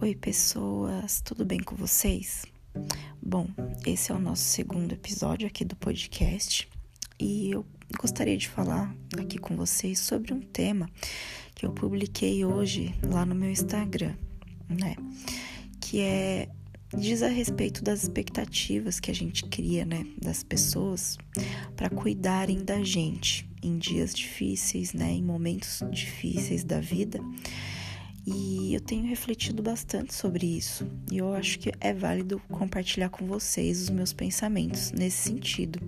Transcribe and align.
Oi, 0.00 0.14
pessoas, 0.14 1.20
tudo 1.20 1.44
bem 1.44 1.58
com 1.58 1.74
vocês? 1.74 2.46
Bom, 3.20 3.48
esse 3.84 4.12
é 4.12 4.14
o 4.14 4.20
nosso 4.20 4.44
segundo 4.44 4.92
episódio 4.92 5.48
aqui 5.48 5.64
do 5.64 5.74
podcast 5.74 6.68
e 7.18 7.50
eu 7.50 7.66
gostaria 7.98 8.36
de 8.36 8.48
falar 8.48 8.94
aqui 9.18 9.38
com 9.38 9.56
vocês 9.56 9.98
sobre 9.98 10.32
um 10.32 10.40
tema 10.40 10.88
que 11.52 11.66
eu 11.66 11.72
publiquei 11.72 12.44
hoje 12.44 12.94
lá 13.10 13.26
no 13.26 13.34
meu 13.34 13.50
Instagram, 13.50 14.14
né? 14.68 14.94
Que 15.80 16.00
é 16.00 16.48
diz 16.96 17.20
a 17.20 17.28
respeito 17.28 17.82
das 17.82 18.04
expectativas 18.04 19.00
que 19.00 19.10
a 19.10 19.14
gente 19.14 19.44
cria, 19.46 19.84
né, 19.84 20.06
das 20.22 20.44
pessoas 20.44 21.18
para 21.74 21.90
cuidarem 21.90 22.64
da 22.64 22.84
gente 22.84 23.50
em 23.60 23.76
dias 23.76 24.14
difíceis, 24.14 24.92
né, 24.92 25.10
em 25.10 25.22
momentos 25.22 25.82
difíceis 25.90 26.62
da 26.62 26.78
vida. 26.78 27.20
E 28.30 28.74
eu 28.74 28.80
tenho 28.80 29.06
refletido 29.06 29.62
bastante 29.62 30.12
sobre 30.14 30.44
isso. 30.44 30.86
E 31.10 31.16
eu 31.16 31.32
acho 31.32 31.58
que 31.58 31.72
é 31.80 31.94
válido 31.94 32.38
compartilhar 32.50 33.08
com 33.08 33.26
vocês 33.26 33.80
os 33.80 33.88
meus 33.88 34.12
pensamentos 34.12 34.92
nesse 34.92 35.30
sentido. 35.30 35.80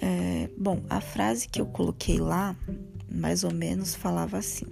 É, 0.00 0.48
bom, 0.56 0.80
a 0.88 1.00
frase 1.00 1.48
que 1.48 1.60
eu 1.60 1.66
coloquei 1.66 2.18
lá, 2.18 2.56
mais 3.10 3.42
ou 3.42 3.52
menos, 3.52 3.96
falava 3.96 4.38
assim: 4.38 4.66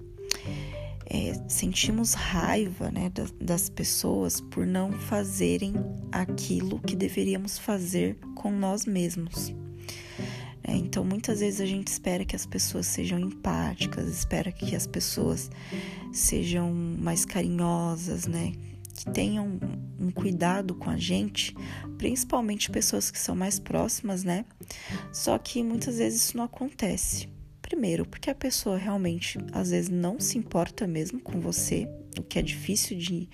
é, 1.04 1.32
sentimos 1.48 2.14
raiva 2.14 2.92
né, 2.92 3.10
das, 3.10 3.32
das 3.32 3.68
pessoas 3.68 4.40
por 4.40 4.64
não 4.64 4.92
fazerem 4.92 5.74
aquilo 6.12 6.78
que 6.78 6.94
deveríamos 6.94 7.58
fazer 7.58 8.16
com 8.36 8.52
nós 8.52 8.86
mesmos. 8.86 9.52
É, 10.68 10.76
então, 10.76 11.02
muitas 11.02 11.40
vezes 11.40 11.62
a 11.62 11.66
gente 11.66 11.88
espera 11.88 12.26
que 12.26 12.36
as 12.36 12.44
pessoas 12.44 12.86
sejam 12.86 13.18
empáticas, 13.18 14.06
espera 14.06 14.52
que 14.52 14.76
as 14.76 14.86
pessoas 14.86 15.50
sejam 16.12 16.70
mais 16.70 17.24
carinhosas, 17.24 18.26
né? 18.26 18.52
Que 18.94 19.10
tenham 19.10 19.58
um 19.98 20.10
cuidado 20.10 20.74
com 20.74 20.90
a 20.90 20.98
gente, 20.98 21.54
principalmente 21.96 22.70
pessoas 22.70 23.10
que 23.10 23.18
são 23.18 23.34
mais 23.34 23.58
próximas, 23.58 24.22
né? 24.22 24.44
Só 25.10 25.38
que 25.38 25.62
muitas 25.62 25.96
vezes 25.96 26.26
isso 26.26 26.36
não 26.36 26.44
acontece. 26.44 27.30
Primeiro, 27.62 28.04
porque 28.04 28.28
a 28.28 28.34
pessoa 28.34 28.76
realmente 28.76 29.38
às 29.52 29.70
vezes 29.70 29.88
não 29.88 30.20
se 30.20 30.36
importa 30.36 30.86
mesmo 30.86 31.18
com 31.18 31.40
você, 31.40 31.88
o 32.18 32.22
que 32.22 32.38
é 32.38 32.42
difícil 32.42 32.98
de, 32.98 33.26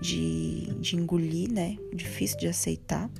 de, 0.00 0.74
de 0.80 0.96
engolir, 0.96 1.52
né? 1.52 1.76
Difícil 1.94 2.38
de 2.38 2.46
aceitar. 2.46 3.10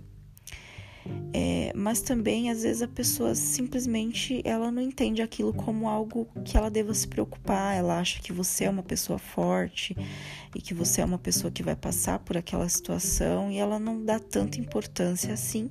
É, 1.32 1.72
mas 1.74 2.00
também 2.00 2.50
às 2.50 2.62
vezes 2.62 2.82
a 2.82 2.88
pessoa 2.88 3.34
simplesmente 3.34 4.40
ela 4.44 4.70
não 4.70 4.82
entende 4.82 5.22
aquilo 5.22 5.52
como 5.52 5.88
algo 5.88 6.28
que 6.44 6.56
ela 6.56 6.70
deva 6.70 6.94
se 6.94 7.08
preocupar. 7.08 7.76
Ela 7.76 7.98
acha 7.98 8.20
que 8.20 8.32
você 8.32 8.64
é 8.64 8.70
uma 8.70 8.82
pessoa 8.82 9.18
forte 9.18 9.96
e 10.54 10.60
que 10.60 10.74
você 10.74 11.00
é 11.00 11.04
uma 11.04 11.18
pessoa 11.18 11.50
que 11.50 11.62
vai 11.62 11.74
passar 11.74 12.18
por 12.18 12.36
aquela 12.36 12.68
situação 12.68 13.50
e 13.50 13.58
ela 13.58 13.78
não 13.78 14.04
dá 14.04 14.18
tanta 14.18 14.60
importância 14.60 15.32
assim. 15.32 15.70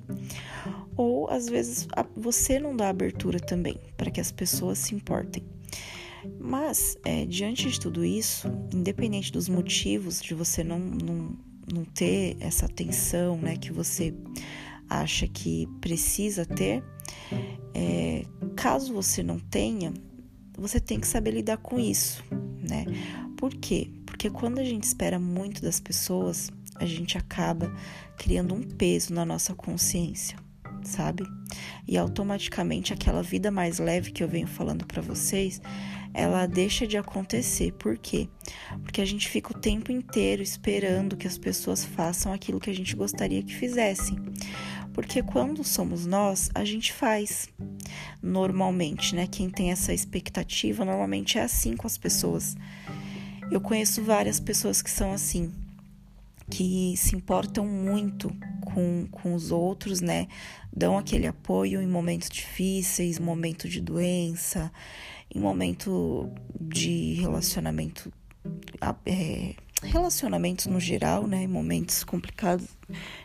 Ou 0.96 1.30
às 1.30 1.48
vezes 1.48 1.86
você 2.16 2.58
não 2.58 2.76
dá 2.76 2.88
abertura 2.88 3.38
também 3.38 3.78
para 3.96 4.10
que 4.10 4.20
as 4.20 4.32
pessoas 4.32 4.78
se 4.78 4.94
importem. 4.94 5.44
Mas, 6.38 6.96
é, 7.04 7.24
diante 7.24 7.68
de 7.68 7.80
tudo 7.80 8.04
isso, 8.04 8.48
independente 8.72 9.32
dos 9.32 9.48
motivos 9.48 10.20
de 10.20 10.34
você 10.34 10.62
não, 10.62 10.78
não, 10.78 11.36
não 11.72 11.84
ter 11.84 12.36
essa 12.38 12.66
atenção, 12.66 13.36
né, 13.38 13.56
que 13.56 13.72
você 13.72 14.14
acha 15.00 15.26
que 15.26 15.66
precisa 15.80 16.44
ter, 16.44 16.82
é, 17.74 18.24
caso 18.56 18.92
você 18.92 19.22
não 19.22 19.38
tenha, 19.38 19.92
você 20.56 20.78
tem 20.78 21.00
que 21.00 21.06
saber 21.06 21.32
lidar 21.32 21.56
com 21.58 21.78
isso, 21.78 22.24
né? 22.30 22.84
Por 23.36 23.54
quê? 23.54 23.90
Porque 24.06 24.30
quando 24.30 24.58
a 24.58 24.64
gente 24.64 24.84
espera 24.84 25.18
muito 25.18 25.62
das 25.62 25.80
pessoas, 25.80 26.50
a 26.76 26.86
gente 26.86 27.18
acaba 27.18 27.74
criando 28.16 28.54
um 28.54 28.62
peso 28.62 29.12
na 29.12 29.24
nossa 29.24 29.54
consciência, 29.54 30.36
sabe? 30.84 31.24
E 31.86 31.96
automaticamente 31.98 32.92
aquela 32.92 33.22
vida 33.22 33.50
mais 33.50 33.78
leve 33.78 34.12
que 34.12 34.22
eu 34.22 34.28
venho 34.28 34.46
falando 34.46 34.86
para 34.86 35.02
vocês, 35.02 35.60
ela 36.14 36.46
deixa 36.46 36.86
de 36.86 36.96
acontecer. 36.96 37.72
Por 37.72 37.96
quê? 37.96 38.28
Porque 38.82 39.00
a 39.00 39.04
gente 39.04 39.28
fica 39.28 39.56
o 39.56 39.60
tempo 39.60 39.90
inteiro 39.90 40.42
esperando 40.42 41.16
que 41.16 41.26
as 41.26 41.38
pessoas 41.38 41.84
façam 41.84 42.32
aquilo 42.32 42.60
que 42.60 42.70
a 42.70 42.74
gente 42.74 42.94
gostaria 42.94 43.42
que 43.42 43.54
fizessem. 43.54 44.18
Porque 44.92 45.22
quando 45.22 45.64
somos 45.64 46.06
nós, 46.06 46.50
a 46.54 46.64
gente 46.64 46.92
faz. 46.92 47.48
Normalmente, 48.22 49.14
né? 49.14 49.26
Quem 49.26 49.48
tem 49.48 49.70
essa 49.70 49.92
expectativa, 49.92 50.84
normalmente 50.84 51.38
é 51.38 51.42
assim 51.42 51.76
com 51.76 51.86
as 51.86 51.96
pessoas. 51.96 52.56
Eu 53.50 53.60
conheço 53.60 54.02
várias 54.02 54.38
pessoas 54.38 54.80
que 54.80 54.90
são 54.90 55.12
assim, 55.12 55.52
que 56.50 56.94
se 56.96 57.16
importam 57.16 57.66
muito 57.66 58.34
com, 58.62 59.06
com 59.10 59.34
os 59.34 59.50
outros, 59.50 60.00
né? 60.00 60.28
Dão 60.74 60.96
aquele 60.96 61.26
apoio 61.26 61.80
em 61.82 61.86
momentos 61.86 62.28
difíceis, 62.28 63.18
momento 63.18 63.68
de 63.68 63.80
doença, 63.80 64.72
em 65.34 65.40
momento 65.40 66.30
de 66.60 67.14
relacionamento. 67.14 68.12
É, 69.06 69.54
relacionamentos 69.82 70.66
no 70.66 70.80
geral, 70.80 71.26
né? 71.26 71.46
Momentos 71.46 72.04
complicados 72.04 72.66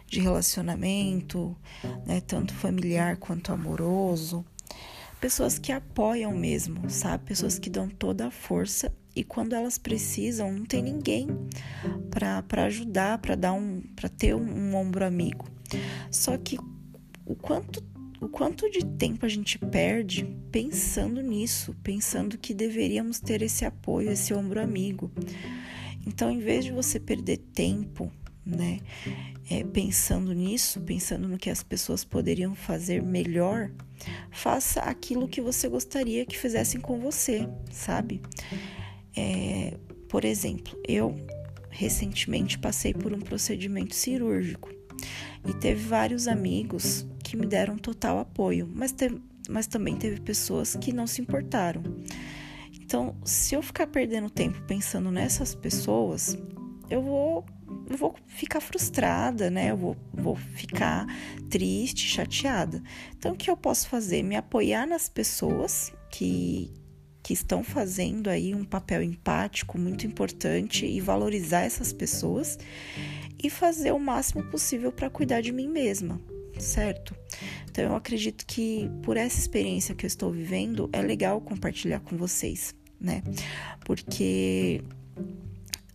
de 0.07 0.19
relacionamento, 0.19 1.55
né? 2.05 2.21
Tanto 2.21 2.53
familiar 2.53 3.17
quanto 3.17 3.51
amoroso. 3.51 4.45
Pessoas 5.19 5.57
que 5.57 5.71
apoiam 5.71 6.31
mesmo, 6.33 6.89
sabe? 6.89 7.25
Pessoas 7.25 7.57
que 7.57 7.69
dão 7.69 7.89
toda 7.89 8.27
a 8.27 8.31
força 8.31 8.93
e 9.15 9.23
quando 9.23 9.53
elas 9.53 9.79
precisam, 9.79 10.51
não 10.51 10.63
tem 10.63 10.83
ninguém 10.83 11.27
para 12.11 12.65
ajudar, 12.65 13.17
para 13.17 13.33
dar 13.33 13.53
um, 13.53 13.81
para 13.95 14.07
ter 14.07 14.35
um, 14.35 14.43
um 14.43 14.75
ombro 14.75 15.03
amigo. 15.03 15.47
Só 16.11 16.37
que 16.37 16.57
o 17.25 17.35
quanto 17.35 17.83
o 18.19 18.27
quanto 18.27 18.69
de 18.69 18.83
tempo 18.83 19.25
a 19.25 19.29
gente 19.29 19.59
perde 19.59 20.25
pensando 20.51 21.21
nisso, 21.21 21.75
pensando 21.83 22.37
que 22.37 22.51
deveríamos 22.53 23.19
ter 23.19 23.43
esse 23.43 23.63
apoio, 23.63 24.11
esse 24.11 24.33
ombro 24.33 24.61
amigo. 24.61 25.11
Então, 26.07 26.31
em 26.31 26.39
vez 26.39 26.63
de 26.63 26.71
você 26.71 27.01
perder 27.01 27.37
tempo, 27.53 28.09
né, 28.45 28.79
é, 29.49 29.61
pensando 29.65 30.33
nisso, 30.33 30.79
pensando 30.79 31.27
no 31.27 31.37
que 31.37 31.49
as 31.49 31.61
pessoas 31.61 32.05
poderiam 32.05 32.55
fazer 32.55 33.03
melhor, 33.03 33.69
faça 34.31 34.79
aquilo 34.79 35.27
que 35.27 35.41
você 35.41 35.67
gostaria 35.67 36.25
que 36.25 36.37
fizessem 36.37 36.79
com 36.79 36.97
você, 36.97 37.45
sabe? 37.69 38.21
É, 39.15 39.73
por 40.07 40.23
exemplo, 40.23 40.79
eu 40.87 41.13
recentemente 41.69 42.57
passei 42.57 42.93
por 42.93 43.11
um 43.11 43.19
procedimento 43.19 43.93
cirúrgico 43.93 44.69
e 45.45 45.53
teve 45.53 45.83
vários 45.83 46.25
amigos 46.27 47.05
que 47.21 47.35
me 47.35 47.45
deram 47.45 47.77
total 47.77 48.17
apoio, 48.19 48.69
mas, 48.73 48.95
mas 49.49 49.67
também 49.67 49.97
teve 49.97 50.21
pessoas 50.21 50.77
que 50.77 50.93
não 50.93 51.05
se 51.05 51.21
importaram. 51.21 51.83
Então, 52.87 53.13
se 53.25 53.53
eu 53.53 53.61
ficar 53.61 53.85
perdendo 53.87 54.29
tempo 54.29 54.61
pensando 54.61 55.11
nessas 55.11 55.53
pessoas, 55.53 56.37
eu 56.89 57.01
vou, 57.01 57.45
eu 57.89 57.97
vou 57.97 58.15
ficar 58.27 58.61
frustrada, 58.61 59.49
né? 59.49 59.71
Eu 59.71 59.75
vou, 59.75 59.97
vou 60.13 60.37
ficar 60.37 61.05
triste, 61.49 62.07
chateada. 62.07 62.81
Então, 63.17 63.33
o 63.33 63.35
que 63.35 63.51
eu 63.51 63.57
posso 63.57 63.89
fazer? 63.89 64.23
Me 64.23 64.37
apoiar 64.37 64.87
nas 64.87 65.09
pessoas 65.09 65.91
que, 66.09 66.71
que 67.21 67.33
estão 67.33 67.61
fazendo 67.61 68.29
aí 68.29 68.55
um 68.55 68.63
papel 68.63 69.03
empático 69.03 69.77
muito 69.77 70.07
importante 70.07 70.85
e 70.85 71.01
valorizar 71.01 71.63
essas 71.63 71.91
pessoas 71.91 72.57
e 73.37 73.49
fazer 73.49 73.91
o 73.91 73.99
máximo 73.99 74.45
possível 74.45 74.93
para 74.93 75.09
cuidar 75.09 75.41
de 75.41 75.51
mim 75.51 75.67
mesma, 75.67 76.21
certo? 76.57 77.13
Então 77.69 77.83
eu 77.83 77.95
acredito 77.95 78.45
que 78.45 78.89
por 79.03 79.17
essa 79.17 79.37
experiência 79.37 79.93
que 79.93 80.05
eu 80.05 80.07
estou 80.07 80.31
vivendo 80.31 80.89
é 80.93 81.01
legal 81.01 81.39
compartilhar 81.41 81.99
com 81.99 82.17
vocês, 82.17 82.73
né? 82.99 83.23
Porque 83.85 84.83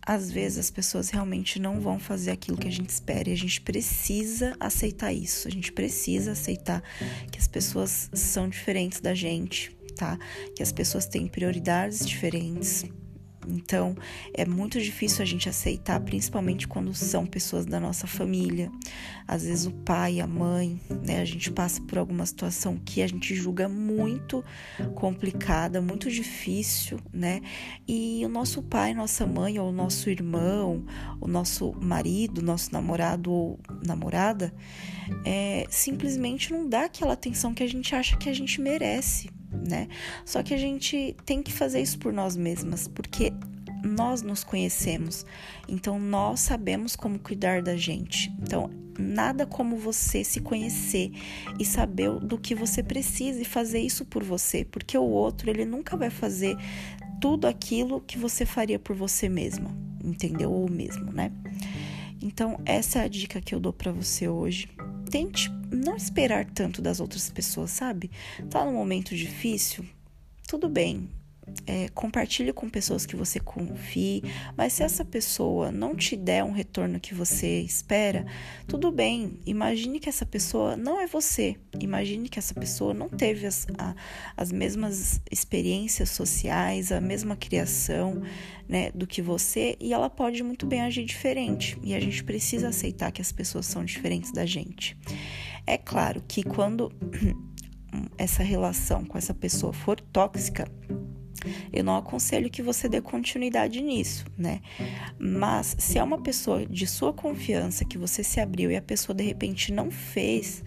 às 0.05 0.29
vezes 0.29 0.57
as 0.57 0.71
pessoas 0.71 1.09
realmente 1.09 1.59
não 1.59 1.79
vão 1.79 1.97
fazer 1.97 2.31
aquilo 2.31 2.57
que 2.57 2.67
a 2.67 2.71
gente 2.71 2.89
espera 2.89 3.29
e 3.29 3.33
a 3.33 3.37
gente 3.37 3.61
precisa 3.61 4.55
aceitar 4.59 5.13
isso. 5.13 5.47
A 5.47 5.51
gente 5.51 5.71
precisa 5.71 6.33
aceitar 6.33 6.83
que 7.31 7.39
as 7.39 7.47
pessoas 7.47 8.09
são 8.13 8.49
diferentes 8.49 8.99
da 8.99 9.13
gente, 9.13 9.75
tá? 9.95 10.17
Que 10.55 10.61
as 10.61 10.71
pessoas 10.71 11.05
têm 11.05 11.27
prioridades 11.27 12.05
diferentes, 12.05 12.85
então, 13.47 13.95
é 14.33 14.45
muito 14.45 14.79
difícil 14.79 15.21
a 15.21 15.25
gente 15.25 15.49
aceitar, 15.49 15.99
principalmente 15.99 16.67
quando 16.67 16.93
são 16.93 17.25
pessoas 17.25 17.65
da 17.65 17.79
nossa 17.79 18.07
família. 18.07 18.71
Às 19.27 19.45
vezes 19.45 19.65
o 19.65 19.71
pai, 19.71 20.19
a 20.19 20.27
mãe, 20.27 20.79
né? 21.05 21.21
A 21.21 21.25
gente 21.25 21.51
passa 21.51 21.81
por 21.81 21.97
alguma 21.97 22.25
situação 22.25 22.77
que 22.77 23.01
a 23.01 23.07
gente 23.07 23.35
julga 23.35 23.67
muito 23.69 24.43
complicada, 24.95 25.81
muito 25.81 26.09
difícil, 26.09 26.99
né? 27.11 27.41
E 27.87 28.21
o 28.25 28.29
nosso 28.29 28.61
pai, 28.61 28.93
nossa 28.93 29.25
mãe, 29.25 29.59
ou 29.59 29.69
o 29.69 29.73
nosso 29.73 30.09
irmão, 30.09 30.85
o 31.19 31.27
nosso 31.27 31.73
marido, 31.81 32.41
nosso 32.41 32.71
namorado 32.71 33.31
ou 33.31 33.59
namorada, 33.85 34.53
é, 35.25 35.65
simplesmente 35.69 36.51
não 36.51 36.67
dá 36.67 36.85
aquela 36.85 37.13
atenção 37.13 37.53
que 37.53 37.63
a 37.63 37.67
gente 37.67 37.95
acha 37.95 38.17
que 38.17 38.29
a 38.29 38.33
gente 38.33 38.61
merece, 38.61 39.29
né? 39.67 39.87
Só 40.25 40.43
que 40.43 40.53
a 40.53 40.57
gente 40.57 41.15
tem 41.25 41.41
que 41.41 41.51
fazer 41.51 41.81
isso 41.81 41.97
por 41.99 42.13
nós 42.13 42.35
mesmas, 42.35 42.87
porque 42.87 43.33
nós 43.83 44.21
nos 44.21 44.43
conhecemos, 44.43 45.25
então 45.67 45.99
nós 45.99 46.39
sabemos 46.39 46.95
como 46.95 47.19
cuidar 47.19 47.61
da 47.61 47.75
gente. 47.75 48.31
Então, 48.41 48.69
nada 48.97 49.45
como 49.45 49.75
você 49.75 50.23
se 50.23 50.39
conhecer 50.39 51.11
e 51.59 51.65
saber 51.65 52.11
do 52.19 52.37
que 52.37 52.55
você 52.55 52.81
precisa 52.81 53.41
e 53.41 53.45
fazer 53.45 53.79
isso 53.79 54.05
por 54.05 54.23
você, 54.23 54.63
porque 54.63 54.97
o 54.97 55.03
outro, 55.03 55.49
ele 55.49 55.65
nunca 55.65 55.97
vai 55.97 56.09
fazer 56.09 56.55
tudo 57.19 57.47
aquilo 57.47 58.01
que 58.01 58.17
você 58.17 58.45
faria 58.45 58.79
por 58.79 58.95
você 58.95 59.27
mesma, 59.27 59.69
entendeu? 60.03 60.51
Ou 60.51 60.69
mesmo, 60.69 61.11
né? 61.11 61.31
Então, 62.21 62.59
essa 62.65 62.99
é 62.99 63.03
a 63.03 63.07
dica 63.07 63.41
que 63.41 63.53
eu 63.53 63.59
dou 63.59 63.73
para 63.73 63.91
você 63.91 64.29
hoje. 64.29 64.69
Tente 65.13 65.51
não 65.71 65.95
esperar 65.95 66.43
tanto 66.43 66.81
das 66.81 66.99
outras 66.99 67.29
pessoas, 67.29 67.69
sabe? 67.69 68.09
Tá 68.49 68.65
num 68.65 68.73
momento 68.73 69.15
difícil, 69.15 69.85
tudo 70.47 70.67
bem, 70.67 71.07
é, 71.65 71.89
compartilhe 71.89 72.51
com 72.51 72.69
pessoas 72.69 73.05
que 73.05 73.15
você 73.15 73.39
confie, 73.39 74.23
mas 74.55 74.73
se 74.73 74.83
essa 74.83 75.03
pessoa 75.03 75.71
não 75.71 75.95
te 75.95 76.15
der 76.15 76.43
um 76.43 76.51
retorno 76.51 76.99
que 76.99 77.13
você 77.13 77.61
espera, 77.61 78.25
tudo 78.67 78.91
bem. 78.91 79.39
Imagine 79.45 79.99
que 79.99 80.09
essa 80.09 80.25
pessoa 80.25 80.75
não 80.75 80.99
é 80.99 81.07
você. 81.07 81.55
Imagine 81.79 82.29
que 82.29 82.39
essa 82.39 82.53
pessoa 82.53 82.93
não 82.93 83.09
teve 83.09 83.45
as, 83.45 83.67
a, 83.77 83.95
as 84.35 84.51
mesmas 84.51 85.21
experiências 85.31 86.09
sociais, 86.09 86.91
a 86.91 87.01
mesma 87.01 87.35
criação 87.35 88.21
né, 88.67 88.91
do 88.91 89.05
que 89.05 89.21
você 89.21 89.77
e 89.79 89.93
ela 89.93 90.09
pode 90.09 90.41
muito 90.43 90.65
bem 90.65 90.81
agir 90.81 91.05
diferente. 91.05 91.77
E 91.83 91.93
a 91.93 91.99
gente 91.99 92.23
precisa 92.23 92.69
aceitar 92.69 93.11
que 93.11 93.21
as 93.21 93.31
pessoas 93.31 93.65
são 93.65 93.83
diferentes 93.83 94.31
da 94.31 94.45
gente. 94.45 94.97
É 95.65 95.77
claro 95.77 96.23
que 96.27 96.43
quando 96.43 96.91
essa 98.17 98.43
relação 98.43 99.05
com 99.05 99.17
essa 99.17 99.33
pessoa 99.33 99.71
for 99.71 99.99
tóxica, 99.99 100.67
eu 101.71 101.83
não 101.83 101.97
aconselho 101.97 102.49
que 102.49 102.61
você 102.61 102.87
dê 102.87 103.01
continuidade 103.01 103.81
nisso, 103.81 104.25
né? 104.37 104.61
Mas 105.17 105.75
se 105.79 105.97
é 105.97 106.03
uma 106.03 106.21
pessoa 106.21 106.65
de 106.65 106.87
sua 106.87 107.13
confiança 107.13 107.85
que 107.85 107.97
você 107.97 108.23
se 108.23 108.39
abriu 108.39 108.71
e 108.71 108.75
a 108.75 108.81
pessoa 108.81 109.15
de 109.15 109.23
repente 109.23 109.71
não 109.71 109.91
fez 109.91 110.63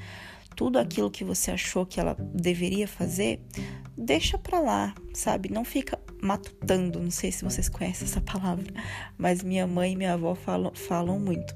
tudo 0.56 0.79
aquilo 0.79 1.11
que 1.11 1.23
você 1.23 1.50
achou 1.50 1.85
que 1.85 2.00
ela 2.00 2.17
deveria 2.35 2.88
fazer, 2.88 3.41
deixa 3.97 4.38
pra 4.38 4.58
lá, 4.58 4.94
sabe? 5.12 5.50
Não 5.53 5.64
fica 5.64 6.00
matutando, 6.20 6.99
não 6.99 7.11
sei 7.11 7.31
se 7.31 7.44
vocês 7.44 7.69
conhecem 7.69 8.08
essa 8.08 8.20
palavra, 8.20 8.64
mas 9.19 9.43
minha 9.43 9.67
mãe 9.67 9.93
e 9.93 9.97
minha 9.97 10.14
avó 10.14 10.35
falam, 10.35 10.73
falam 10.75 11.20
muito. 11.20 11.55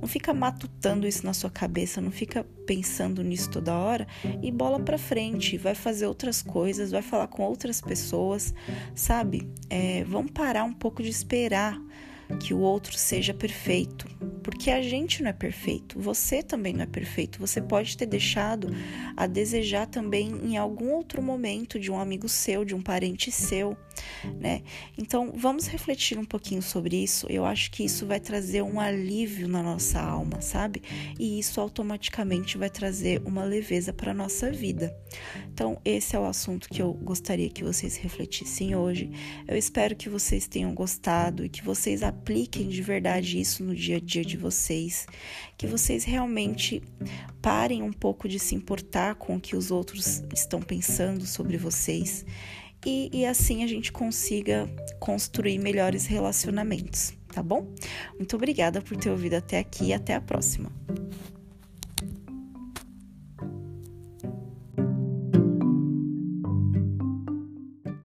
Não 0.00 0.06
fica 0.06 0.34
matutando 0.34 1.06
isso 1.06 1.24
na 1.24 1.32
sua 1.32 1.50
cabeça, 1.50 2.00
não 2.00 2.10
fica 2.10 2.44
pensando 2.66 3.22
nisso 3.24 3.50
toda 3.50 3.74
hora 3.74 4.06
e 4.42 4.52
bola 4.52 4.78
pra 4.78 4.98
frente, 4.98 5.56
vai 5.56 5.74
fazer 5.74 6.06
outras 6.06 6.42
coisas, 6.42 6.90
vai 6.90 7.02
falar 7.02 7.28
com 7.28 7.42
outras 7.42 7.80
pessoas, 7.80 8.54
sabe? 8.94 9.50
É, 9.70 10.04
vamos 10.04 10.32
parar 10.32 10.64
um 10.64 10.72
pouco 10.72 11.02
de 11.02 11.08
esperar 11.08 11.80
que 12.40 12.54
o 12.54 12.58
outro 12.58 12.96
seja 12.96 13.34
perfeito, 13.34 14.06
porque 14.44 14.70
a 14.70 14.82
gente 14.82 15.22
não 15.22 15.30
é 15.30 15.32
perfeito, 15.32 15.98
você 15.98 16.42
também 16.42 16.74
não 16.74 16.82
é 16.82 16.86
perfeito. 16.86 17.40
Você 17.40 17.62
pode 17.62 17.96
ter 17.96 18.04
deixado 18.04 18.68
a 19.16 19.26
desejar 19.26 19.86
também 19.86 20.28
em 20.44 20.58
algum 20.58 20.92
outro 20.92 21.22
momento 21.22 21.80
de 21.80 21.90
um 21.90 21.98
amigo 21.98 22.28
seu, 22.28 22.62
de 22.62 22.74
um 22.74 22.82
parente 22.82 23.32
seu, 23.32 23.74
né? 24.38 24.62
Então, 24.98 25.32
vamos 25.34 25.66
refletir 25.66 26.18
um 26.18 26.26
pouquinho 26.26 26.60
sobre 26.60 27.02
isso. 27.02 27.26
Eu 27.30 27.46
acho 27.46 27.70
que 27.70 27.84
isso 27.84 28.06
vai 28.06 28.20
trazer 28.20 28.62
um 28.62 28.78
alívio 28.78 29.48
na 29.48 29.62
nossa 29.62 29.98
alma, 29.98 30.42
sabe? 30.42 30.82
E 31.18 31.38
isso 31.38 31.58
automaticamente 31.58 32.58
vai 32.58 32.68
trazer 32.68 33.22
uma 33.24 33.44
leveza 33.44 33.94
para 33.94 34.12
nossa 34.12 34.52
vida. 34.52 34.94
Então, 35.52 35.80
esse 35.84 36.14
é 36.14 36.20
o 36.20 36.26
assunto 36.26 36.68
que 36.68 36.82
eu 36.82 36.92
gostaria 36.92 37.48
que 37.48 37.64
vocês 37.64 37.96
refletissem 37.96 38.76
hoje. 38.76 39.10
Eu 39.48 39.56
espero 39.56 39.96
que 39.96 40.10
vocês 40.10 40.46
tenham 40.46 40.74
gostado 40.74 41.46
e 41.46 41.48
que 41.48 41.64
vocês 41.64 42.02
apliquem 42.02 42.68
de 42.68 42.82
verdade 42.82 43.40
isso 43.40 43.64
no 43.64 43.74
dia 43.74 43.96
a 43.96 44.00
dia 44.00 44.24
de 44.24 44.33
de 44.34 44.36
vocês, 44.36 45.06
que 45.56 45.66
vocês 45.66 46.04
realmente 46.04 46.82
parem 47.40 47.82
um 47.82 47.92
pouco 47.92 48.28
de 48.28 48.38
se 48.38 48.54
importar 48.54 49.14
com 49.14 49.36
o 49.36 49.40
que 49.40 49.56
os 49.56 49.70
outros 49.70 50.22
estão 50.34 50.60
pensando 50.60 51.24
sobre 51.24 51.56
vocês 51.56 52.26
e, 52.84 53.08
e 53.12 53.24
assim 53.24 53.62
a 53.62 53.66
gente 53.66 53.92
consiga 53.92 54.68
construir 54.98 55.58
melhores 55.58 56.06
relacionamentos, 56.06 57.14
tá 57.32 57.42
bom? 57.42 57.72
Muito 58.18 58.36
obrigada 58.36 58.82
por 58.82 58.96
ter 58.96 59.10
ouvido 59.10 59.34
até 59.34 59.58
aqui 59.58 59.86
e 59.86 59.92
até 59.92 60.14
a 60.14 60.20
próxima. 60.20 60.70